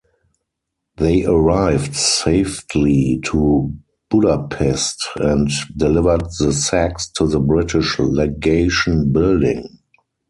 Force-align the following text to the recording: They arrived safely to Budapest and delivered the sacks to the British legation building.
They 0.97 1.25
arrived 1.25 1.95
safely 1.95 3.19
to 3.25 3.71
Budapest 4.09 5.05
and 5.17 5.47
delivered 5.77 6.23
the 6.39 6.53
sacks 6.53 7.07
to 7.17 7.27
the 7.27 7.39
British 7.39 7.99
legation 7.99 9.11
building. 9.11 9.77